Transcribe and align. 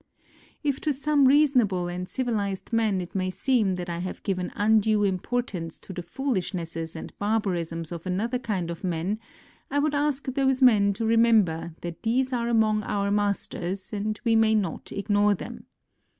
If 0.63 0.81
to 0.81 0.93
some 0.93 1.27
reasonable 1.27 1.87
and 1.87 2.09
civilised 2.09 2.73
men 2.73 3.01
it 3.01 3.13
may 3.13 3.29
seem 3.29 3.75
that 3.75 3.87
I 3.87 3.99
have 3.99 4.23
given 4.23 4.51
undue 4.55 5.03
importance 5.03 5.77
to 5.77 5.93
the 5.93 6.01
foolishnesses 6.01 6.95
and 6.95 7.15
barbarisms 7.19 7.91
of 7.91 8.07
another 8.07 8.39
kind 8.39 8.71
of 8.71 8.83
men, 8.83 9.19
I 9.69 9.77
would 9.77 9.93
ask 9.93 10.25
those 10.25 10.59
men 10.59 10.93
to 10.93 11.05
remember 11.05 11.75
that 11.81 12.01
these 12.01 12.33
are 12.33 12.49
among 12.49 12.81
our 12.81 13.11
masters 13.11 13.93
and 13.93 14.19
we 14.23 14.35
may 14.35 14.55
not 14.55 14.91
ignore 14.91 15.35
them. 15.35 15.67